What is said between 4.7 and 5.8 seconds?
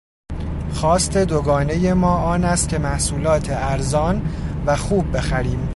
خوب بخریم.